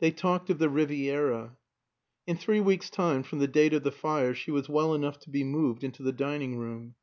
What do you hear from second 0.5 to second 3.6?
of the Riviera. In three weeks' time from the